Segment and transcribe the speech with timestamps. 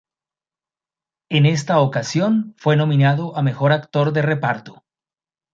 [1.29, 4.83] En esta ocasión, fue nominado a mejor actor de reparto.